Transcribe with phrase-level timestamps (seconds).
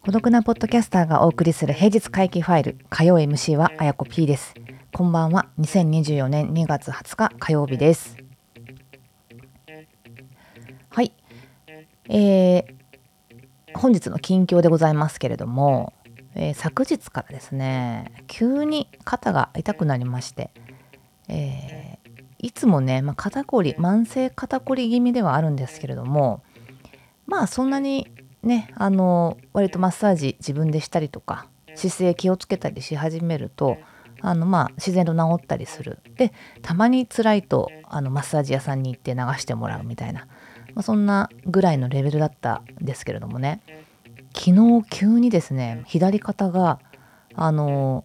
[0.00, 4.54] 孤独なポッドキャスターがお送りする平日会議ファイル火曜 MC はあやこ P です。
[4.92, 5.46] こんばんは。
[5.60, 8.16] 2024年2月20日火曜日です。
[10.90, 11.12] はい。
[12.08, 12.64] えー、
[13.78, 15.92] 本日の近況でございますけれども、
[16.38, 20.50] えー、昨日からですね急に肩が痛くなりまして、
[21.28, 26.42] えー、いつもね、まあ、肩こり慢性肩こり気味ではあるんですけれども
[27.26, 28.06] まあそんなに
[28.44, 33.76] ねあの割とマッサージ自分でしたりとか姿勢気をつけたりし始めると
[34.20, 36.00] あのまあ自然と治ったりする。
[36.16, 40.26] でたまに辛いとあのマッサージ屋さんに行って流してもらうみたいな、
[40.74, 43.60] まあ、そんなぐらいのレベルだったんですけれどもね。
[44.34, 46.80] 昨日急にですね左肩が
[47.34, 48.04] あの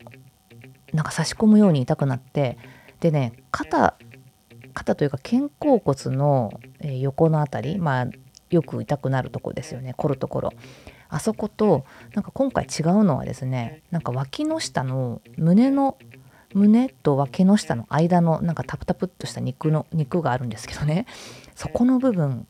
[0.94, 2.58] なんか差し込むように痛くなって
[3.00, 3.96] でね肩
[4.74, 8.08] 肩というか肩甲骨の横の辺りまあ
[8.50, 10.54] よく痛くなるとこですよね凝るところ。
[11.10, 15.98] あそことなんか今回違うのはですねなんか脇の下の胸の
[16.56, 21.06] 胸と脇の下の間のなんかタプタプっとした肉の肉があるんですけどね。
[21.56, 22.48] そこの部分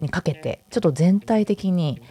[0.00, 2.02] にかけてちょっと全体的に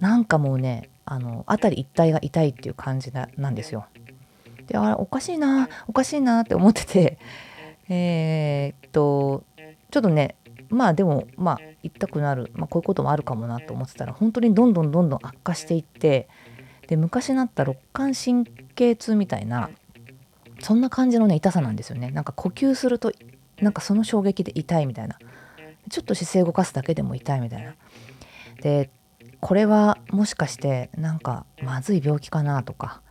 [0.00, 3.86] なんかもうねあの辺り一帯が痛いっていう感じなんですよ。
[4.66, 7.18] であれおかしいなおかしいなって思ってて
[7.88, 9.44] えー、っと
[9.90, 10.36] ちょっとね
[10.68, 16.28] まあでもまあ行ったくなる、まあ、こういうこともあるかもなと思ってたら本当にどんどんどんどん悪化していって
[16.86, 19.70] で昔なった肋間神経痛みたいな
[20.60, 22.10] そんな感じのね痛さなんですよね。
[22.10, 23.12] なんか呼吸すると
[23.60, 25.18] なんかその衝撃で痛いみたいな。
[25.88, 27.74] ちょっと姿勢動かすだけでも痛いみたいな。
[28.60, 28.90] で
[29.40, 33.02] これはもしかしてなんかまずい病気かなとか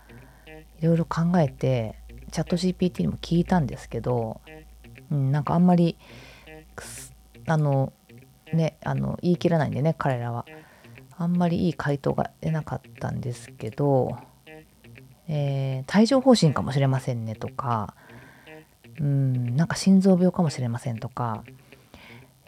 [0.80, 1.95] いろいろ考えて
[2.31, 4.42] チャット GPT にも聞いたんですけど、
[5.11, 5.98] うん、なんかあんまり
[7.48, 7.93] あの
[8.54, 10.45] ねあの言い切らないんでね彼らは。
[11.20, 14.20] あんまりいい回答が出なかったんですけど、
[15.27, 17.95] えー、帯状疱疹かもしれませんねとか
[18.99, 21.43] うんなんか心臓病かもしれませんとか、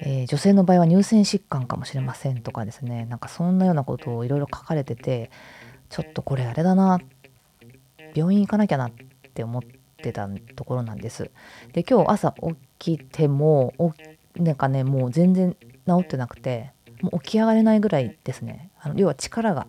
[0.01, 3.05] えー、女性の場合は乳腺疾患かもしれませんとかですね。
[3.05, 5.29] なんかそんなようなことをいろいろ書かれてて
[5.89, 6.99] ちょっとこれあれだな
[8.15, 8.91] 病院行かなきゃなっ
[9.33, 9.61] て思っ
[10.01, 11.31] てたところなんです。
[11.73, 12.33] で今日朝
[12.79, 13.73] 起きても
[14.35, 15.55] なんかねもう全然
[15.85, 16.71] 治ってなくて
[17.01, 18.71] もう起き上がれないぐらいですね。
[18.79, 19.67] あの要は力が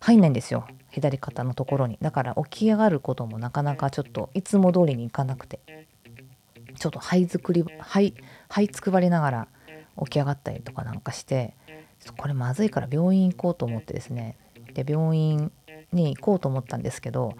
[0.00, 0.66] 入んないんですよ。
[0.90, 1.98] 左肩のところに。
[2.00, 5.60] だから起き上がることもなかなかちょっといつも通りにいかなくて。
[6.78, 9.48] ちょっと這い作り這いつくばりながら
[10.04, 11.54] 起き上がったりとかなんかして
[12.16, 14.36] これまずいから病院行こうと思ってですね
[14.74, 15.52] で病院
[15.92, 17.34] に行こうと思ったんですけど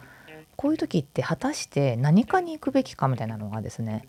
[0.57, 4.09] こういう時って果たして何かに行くべきかみたいなのがですね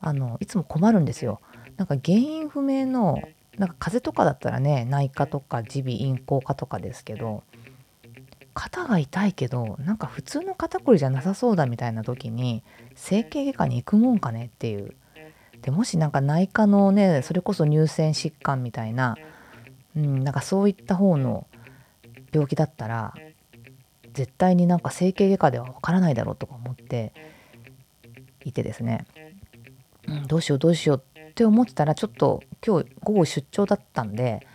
[0.00, 1.40] あのいつも困るんですよ。
[1.76, 3.22] なんか原因不明の
[3.58, 7.42] なんか風邪とかだったらね内科とか耳鼻咽喉科とかですけど
[8.54, 12.62] 肩が痛いけどなんか普通の肩こりじゃなさそうだみたいな時に
[12.94, 14.94] 整形外科に行くもんかねっていう
[15.66, 19.16] でもしなんか内科のねそれこそ乳腺疾患みたいな、
[19.96, 21.46] うん、なんかそういった方の
[22.32, 23.12] 病気だったら
[24.14, 27.12] 絶対になんか整形外科ではわからないだろうとか思って
[28.44, 29.06] いてですね
[30.08, 34.46] うん、どうしようどうしようって思ってたらちょっと今日午後出張だったんで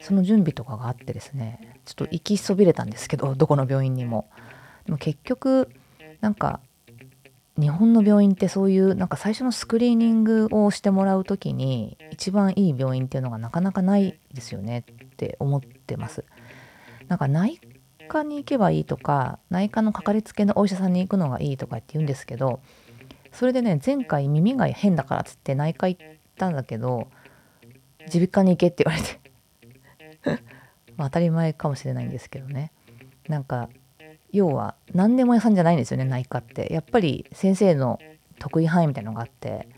[0.00, 4.28] その準備とかがあってですねちょっと行きそびれたんですけどどこの病院にも。
[4.86, 5.68] でも結局
[6.20, 6.60] なんか
[7.60, 16.24] 日本の病院ってそういうなんか最初のスクリーニングをしてもらう時に一番いい病院っていうのがなかなかないですよねって思ってます。
[17.08, 17.60] なんか内
[18.08, 22.60] 科に行けばいいとか内科のかかりつけのお医者さんに行くのがいいとかって言うんですけど
[23.32, 26.00] それでね前回耳が変だからっつって内科行っ
[26.36, 27.08] たんだけど
[28.12, 29.04] 耳鼻科に行けって言われ
[30.36, 30.42] て
[30.96, 32.72] まあ当たり前かもしれないんですけどね
[33.28, 33.68] なんか
[34.32, 36.72] 要は何でも屋さんじゃないんですよね内科って。
[36.72, 37.98] やっぱり先生の
[38.38, 39.68] 得意範囲みたいなのがあって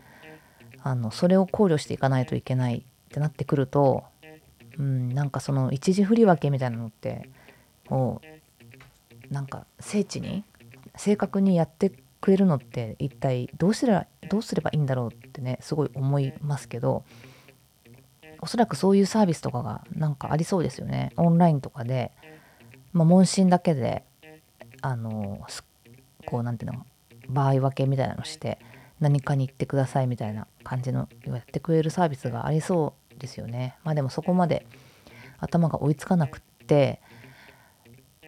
[0.81, 4.03] あのそれを考慮していかないといけないってなってくると
[4.77, 7.29] うんなんかその一時振り分けみたいなのって
[7.89, 8.21] も
[9.29, 10.43] うなんか精緻に
[10.95, 11.91] 正確にやって
[12.21, 17.03] くれるのって一体どうすればどうすればいいんだろうってねすごい思いますけど
[18.39, 21.13] おそらくそういうサービスとかがなんかありそうですよね。
[21.15, 22.11] オンラインとかで、
[22.91, 24.03] まあ、問診だけで
[24.83, 25.39] あの
[26.25, 26.85] こう何ていうの
[27.29, 28.59] 場合分けみたいなのして
[28.99, 34.65] 何かに行ってくださいみたいな感じのやってくれるサービスがありそうですよねまあでもそこまで
[35.39, 37.01] 頭が追いつかなくって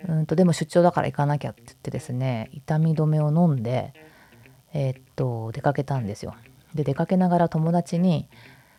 [0.07, 3.93] うんとでも出張だから行かなきゃって言ってですね痛み止めを飲んで
[4.73, 6.35] えー、っと出かけたんですよ。
[6.73, 8.27] で出かけながら友達に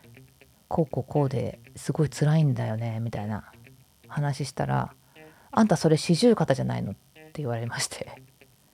[0.68, 3.50] 「こうこうこうですごい辛いんだよね」みたいな
[4.08, 4.94] 話したら
[5.52, 7.05] 「あんたそれ四十肩じゃないの?」って
[7.36, 8.22] って言われまして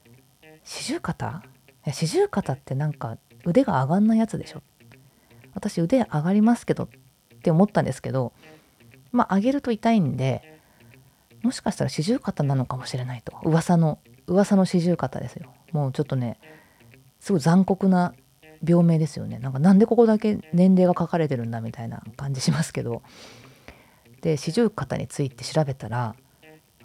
[0.63, 1.43] 「四十肩？
[1.85, 4.63] 四十肩ってなんか腕が上がんないやつでしょ?」
[5.53, 6.87] 私腕上がりますけどっ
[7.43, 8.31] て思ったんですけど
[9.11, 10.59] まあ上げると痛いんで
[11.41, 13.37] もしかしたら四十肩なのかもしれないと。
[13.43, 15.53] 噂の噂の四十肩ですよ。
[15.73, 16.39] もうちょっとね
[17.19, 18.13] すごい残酷な
[18.65, 19.39] 病名ですよね。
[19.39, 23.01] なんかなんでここだけ年齢が書かれてるんだみたいな感じしますけど。
[24.21, 26.15] で四十肩について調べたら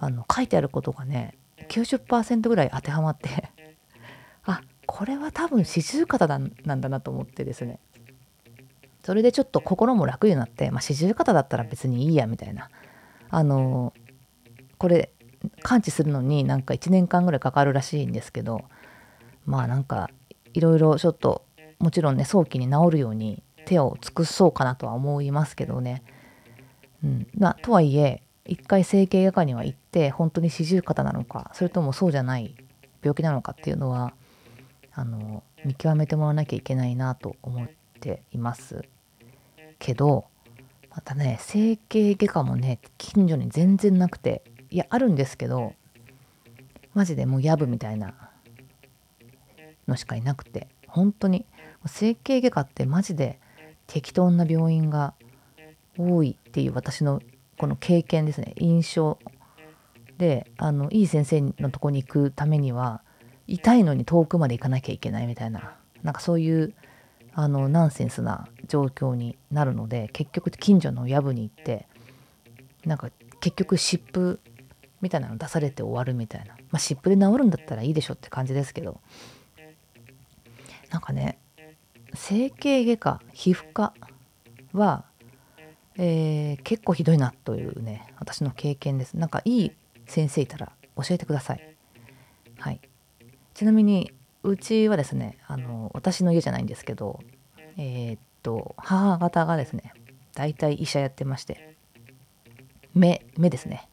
[0.01, 1.38] あの書いてあることがね
[1.69, 3.51] 90%ぐらい当てはまって。
[4.45, 7.79] あこれは多分四十肩なんだなと思ってですね。
[9.05, 12.71] それでちょっと心も楽になってまあ四十肩だったら別にいいやみたいな。
[13.31, 13.93] あの
[14.79, 15.13] これ
[15.63, 18.65] 完治するのになんか1年間ぐらいかかるらしいんですけど
[19.45, 20.11] まあなんか
[20.55, 21.45] いろいろちょっと
[21.79, 26.03] もちろんね早期に治るように手を尽くそうかなとは思いますけどね。
[27.05, 32.55] うん、まとはいえ一回整形外科には行って本当に四十肩なのかそれともそうじゃない
[33.03, 34.13] 病気なのかっていうのは
[34.93, 37.69] あの見極めてもらわなきゃいけないなと思っ
[38.01, 38.85] ています。
[39.79, 40.25] けど
[40.91, 45.75] またね整形外科もね近所に全然なくていやあるんですけど
[46.95, 48.15] マジでもうやぶみたいな
[49.87, 51.45] のしかいなくて本当に
[51.87, 53.39] 整形外科ってマジで
[53.87, 55.15] 適当な病院が
[55.97, 57.21] 多いっていう私の
[57.59, 58.55] この経験ですね。
[58.57, 59.19] 印象
[60.17, 63.03] であのいい先生のとこに行くためには
[63.47, 66.75] 痛いのに遠くまで行かなきゃいけないみたいななんかそういう
[67.35, 71.87] あのナンセンスな状況になるので結局近所の藪に行って
[72.85, 73.11] なんか
[73.41, 74.41] 結局湿布
[75.01, 76.55] みたいなの出されて終わるみたいな。
[76.71, 79.01] まあ湿布で治るんだったらいいでしょって感じですけど。
[80.91, 81.39] なんかね
[82.15, 83.93] 整形外科皮膚科
[84.73, 85.05] は、
[85.99, 89.15] えー、結構ひどいなというね私の経験です。
[89.15, 89.73] なんかいい
[90.07, 91.77] 先生いたら教えてください。
[92.59, 92.81] はい。
[93.55, 94.13] ちなみに
[94.45, 97.21] うちはですねあの私の家じゃないんですけど
[97.77, 99.93] えー、っと母方がですね
[100.35, 101.77] 大体医者やってまして
[102.95, 103.89] 目目ですね。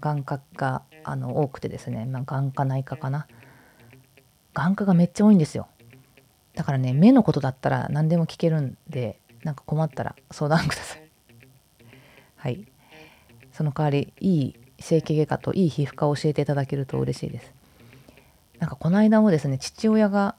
[0.00, 3.26] 眼科があの多くてですね、まあ、眼科内科かな。
[4.52, 5.68] 眼科がめっちゃ多いんですよ。
[6.54, 11.01] だからね目のことだったら何でも聞けるんでなんか困ったら相談ください。
[12.42, 12.66] はい。
[13.52, 17.54] その代わりいい整形外科といい皮膚科を教えていただけると嬉しいです。
[18.58, 20.34] なんかこの間もですね父親が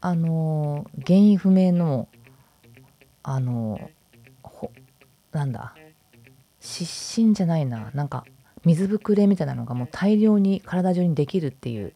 [0.00, 2.06] あのー、原因不明の
[3.24, 4.68] あのー、
[5.32, 5.74] なんだ
[6.60, 8.24] 失神じゃないななんか
[8.64, 11.92] 水ぶくれみたいなのがもう大量に体中にできるっていう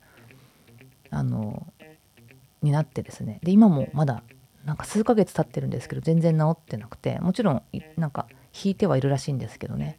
[1.11, 1.73] あの
[2.62, 3.38] になってですね。
[3.44, 4.25] で今もまだ
[4.65, 7.62] なんか数ヶ月経ってるんですけど全然治ってなくてもちろん
[7.97, 8.27] なんか
[8.62, 9.98] 引いてはいるらしいんですけどね。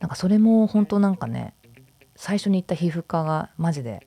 [0.00, 1.54] なんかそれも本当なんかね
[2.16, 4.06] 最初に行った皮膚科がマジで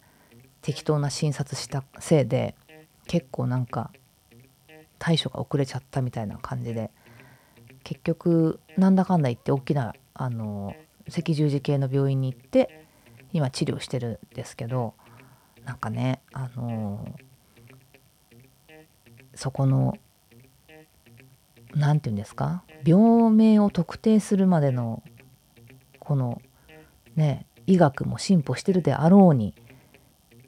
[0.62, 2.56] 適当な診察したせいで
[3.08, 3.92] 結構なんか
[5.00, 6.92] 対処が遅れちゃったみたいな感じで
[7.84, 10.76] 結局なんだかんだ言って大きなあの
[11.08, 12.86] 赤十字系の病院に行って
[13.32, 14.94] 今治療してるんですけど
[15.64, 17.16] なんかねあの
[19.34, 19.98] そこの
[21.76, 22.64] 何て言うんですか？
[22.86, 25.04] 病名を特定するまでの
[26.00, 26.42] この
[27.16, 29.54] ね医学も進歩してるであろうに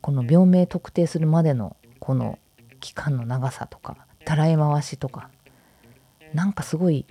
[0.01, 2.39] この病名特定するまでのこの
[2.79, 5.29] 期間の長さとかたらい回しとか
[6.33, 7.05] なんかすごい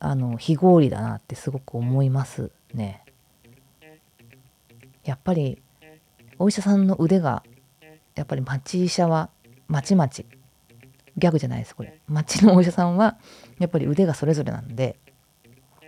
[0.00, 3.04] あの非合理だなってすごく思いますね。
[5.04, 5.62] やっぱり
[6.38, 7.44] お医者さんの腕が
[8.14, 9.30] やっぱり町医者は
[9.68, 10.26] まちまち
[11.16, 12.00] ギャグじゃないですこれ。
[12.08, 13.18] 町のお医者さんは
[13.58, 14.96] やっぱり腕がそれぞれなんで。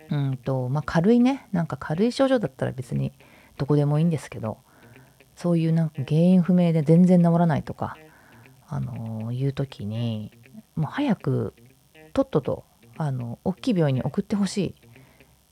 [0.09, 1.47] うんとまあ軽いね。
[1.51, 3.11] なんか軽い症状だったら別に
[3.57, 4.59] どこでもいいんですけど
[5.35, 7.97] そういうなんか原因不明で全然治らないとか
[8.67, 10.31] あのいう時に
[10.75, 11.53] もう早く
[12.13, 12.63] とっとと
[12.97, 14.75] あの大きい病院に送ってほしい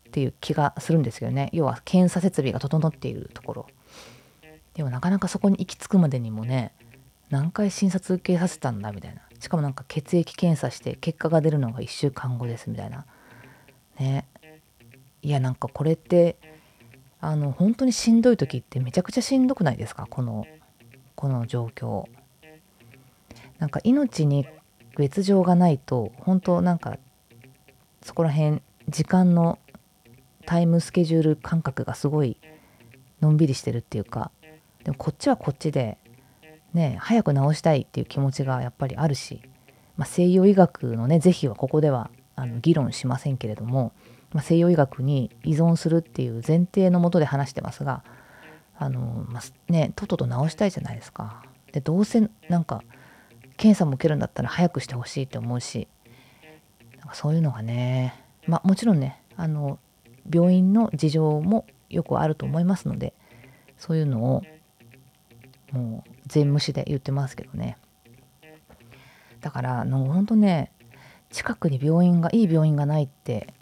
[0.08, 1.50] っていう気がするんですけどね。
[1.52, 3.68] 要は検査設備が整っているところ。
[4.76, 6.74] でもなかなかそこに行き着くまでにもね
[7.30, 9.22] 何回診察受けさせたんだみたいな。
[9.44, 13.06] しかもなんか血液検査して結果が出るのが1週間後ですみたいな。
[14.00, 14.26] ね。
[15.22, 16.38] いやなんかこれって
[17.20, 20.08] あの本当にしんどい時ってめちゃくちゃしんどくないですか？
[20.10, 20.48] この
[21.16, 22.06] この状況。
[23.60, 24.48] なんか命に
[24.96, 26.98] 別状がないと本当なんか
[28.02, 29.60] そこら辺時間の
[30.46, 32.38] タイムスケジュール感覚がすごい
[33.20, 34.32] のんびりしてるっていうか。
[34.86, 35.98] でもこっちはこっちで
[36.74, 39.42] ね早く治したいっていう気持ちがやっぱりあるし、
[39.98, 43.94] まあ、西洋医学のね是非はここではあの議論しませんけれども、
[44.32, 48.04] まあ、西洋医学に依存するっていう前提のもとで話してますが
[48.78, 51.44] あの、まあ、ねとっとと治したいじゃないですか。
[51.72, 52.84] でどうせなんか
[53.58, 55.88] 検査も受けるんだったら早くしてほしいって思うし
[57.00, 58.14] なんかそういうのがね
[58.48, 59.80] まあもちろんねあの
[60.32, 63.14] 病院の事情もよくあると思いますので
[63.78, 64.44] そういうのを
[65.72, 67.78] もう全無視で言ってますけどね。
[69.42, 70.72] だからのほんとね
[71.30, 73.54] 近くに病院がいい病院がないって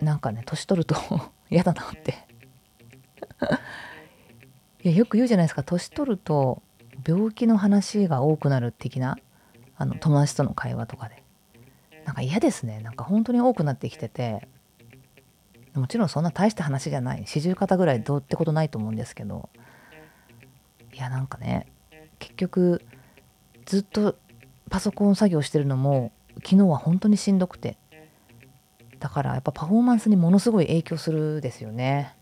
[0.00, 0.96] なんかね年取ると
[1.50, 2.14] 嫌だなって。
[4.84, 5.62] いやよく言うじゃないですか。
[5.62, 6.62] 年取ると
[7.06, 9.16] 病気の話が多くなる的な
[9.76, 11.22] あの友達との会話とかで。
[12.04, 12.80] なんか嫌ですね。
[12.80, 14.48] なんか本当に多くなってきてて。
[15.74, 17.22] もちろんそんな大した話じゃない。
[17.26, 19.48] 四十肩ぐらいどうってことないと思うんですけど。
[20.92, 21.66] いやなんかね
[22.18, 22.82] 結局
[23.64, 24.16] ずっと
[24.70, 27.76] パソコン作業してるのも昨日は本当にしんどくて。
[29.02, 32.14] だからやっぱパフォーマンスにものすごい影響するですよね。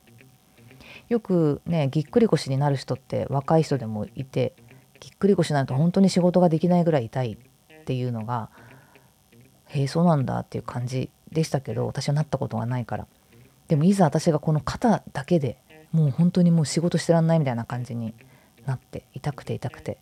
[1.10, 4.54] よくねぎっくり腰になる人って若い人でもいて
[4.98, 8.48] ぎっくり腰になると本当に仕事ができないぐらい痛いっていうのが
[9.66, 13.06] へえそうなんだっていう感じでしたけど私はなったことがないから。
[13.68, 15.58] でもいざ私がこの肩だけで
[15.92, 18.14] もう本当にもう仕事してらんないみたいな感じに
[18.66, 19.98] なって痛くて痛くて。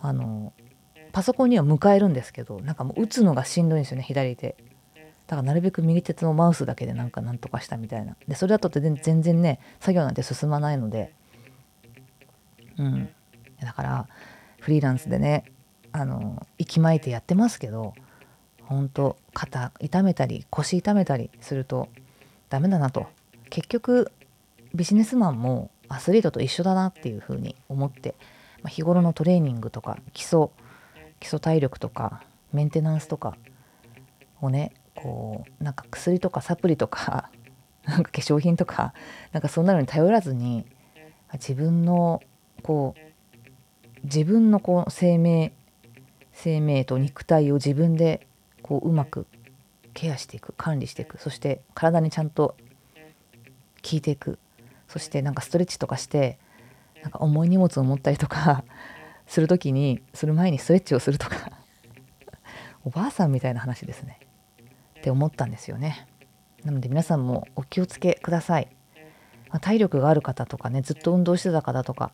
[0.00, 0.52] あの
[1.12, 4.54] パソコンには向かえるんですけどなんかもう打つのがしんどいんですよね左手。
[5.26, 8.16] だからなるべく右手のマウスだけでなんかなんとかしたみたいな。
[8.28, 11.14] でそれだと全然ね作業なんて進まないので。
[12.76, 13.08] うん。
[13.60, 14.08] だから
[14.60, 15.46] フリーランスでね
[15.92, 17.94] あの息巻いてやってますけど
[18.62, 21.88] 本当肩痛めたり腰痛めたりすると
[22.50, 23.06] ダメだなと。
[23.48, 24.12] 結局
[24.74, 28.14] ビジネスマンもアスリートと一緒だなっていうふうに思って、
[28.62, 30.48] まあ、日頃のトレーニングとか基礎
[31.20, 33.36] 基礎体力とかメンテナンスとか
[34.40, 37.30] をねこうなんか薬とかサプリとか
[37.84, 38.94] なんか化粧品とか
[39.32, 40.66] なんかそんなのに頼らずに
[41.34, 42.22] 自分の
[42.62, 43.00] こう
[44.04, 45.52] 自分のこう生命
[46.32, 48.26] 生命と肉体を自分で
[48.62, 49.26] こううまく
[49.94, 52.56] ケアしていく管理していくそして体にちゃんと
[53.88, 54.38] 効いていく
[54.88, 56.38] そしてなんかストレッチとかして
[57.02, 58.64] なんか重い荷物を持ったりとか
[59.26, 61.50] する時にする前にストレッチをするとか
[62.84, 64.20] おばあさんみたいな話ですね。
[64.98, 66.08] って思ったんですよね。
[66.64, 68.68] なので皆さんもお気をつけください、
[69.50, 72.10] まあ、体力がある方とかねずっと運動してた方とか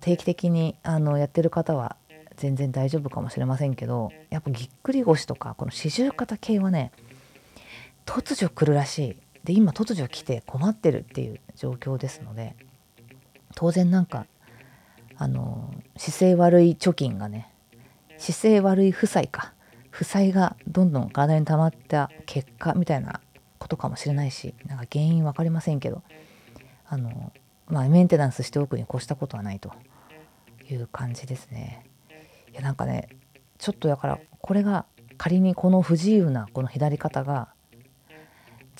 [0.00, 1.96] 定期的にあのやってる方は
[2.36, 6.92] 全然大丈夫かもしれませんけどやっぱぎっくり腰とかこの四十肩系はね
[8.04, 9.16] 突如来るらしい。
[9.44, 12.56] で今突如来て困ってるっていう状況ですので
[13.54, 14.26] 当然なんか
[15.16, 17.52] あの姿勢悪い貯金がね
[18.18, 19.54] 姿勢悪い負債か
[19.90, 23.20] 負債がどんどん体に溜まった結果みたいな
[23.58, 26.02] ことかもしれないしなんか原因分かりませんけど
[26.86, 27.32] あの
[27.66, 29.72] まあメンテナンスしておくに越したことはないと
[30.70, 31.84] いう感じですね。
[32.52, 33.08] いやなんかね
[33.58, 34.86] ちょっとだからこれが
[35.18, 37.52] 仮にこの不自由なこの左肩が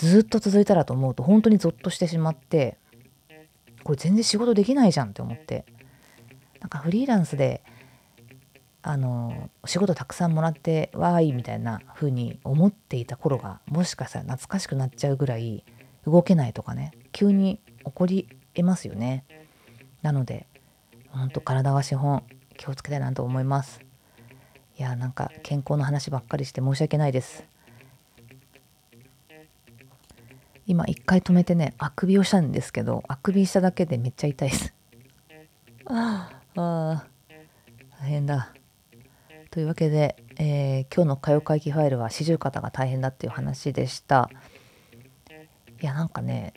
[0.07, 2.79] ずっと続いたらと思うと本当にゾッとしてしまって
[3.85, 5.65] これ全然仕事できないじゃんって思って。
[6.61, 7.63] なんかフリーランスで
[8.83, 15.65] あの仕事たくさんもらってわーいみたいな風に思っていた頃がもしかしたら懐かしくなっちゃうぐらい
[16.07, 19.25] 動けないとかね急に起こりえますよね。
[20.03, 20.47] なので
[21.09, 22.25] ほんと体は資本
[22.57, 23.81] 気をつけたいなと思います。
[24.79, 27.45] いやなんか健康の話ばっかりして申し訳ないです。
[30.71, 34.73] 今一回止めてねあくびをしたんですけどあくびしただけでめっちゃ痛いです。
[35.87, 37.05] ああ
[38.01, 38.55] 大変だ。
[39.51, 44.31] というわけで、えー、今日の歌謡回帰ファイルは四十肩が大変だっていう話でした。
[45.83, 46.55] いやなんかね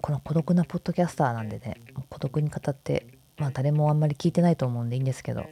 [0.00, 1.80] この孤独なポッドキャスターなんでね
[2.10, 3.08] 孤独に語って
[3.38, 5.46] まあ誰もあんまり聞いてないと思うんでいいんですけど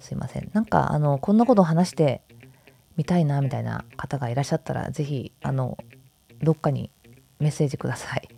[0.00, 0.50] すいません。
[0.52, 2.22] なんかあのこんなことを話して
[2.96, 5.78] みたいなみたいな方がいらっしゃったら是非あの
[6.42, 6.90] どっかに
[7.38, 8.28] メッセージください。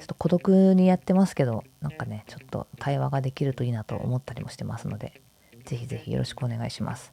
[0.00, 5.20] ちょっと孤独にやってますけどなんかねちょっと対話ができるといいなと思ったりもしてますので
[5.66, 7.12] ぜひぜひよろしくお願いします。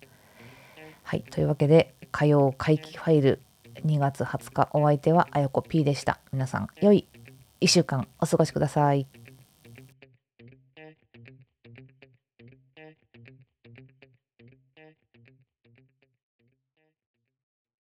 [1.04, 3.42] はいというわけで火曜回帰ファイル
[3.86, 6.20] 2月20日お相手はあやこ P でした。
[6.32, 7.08] 皆さん良い
[7.62, 9.08] 1週間お過ごしください。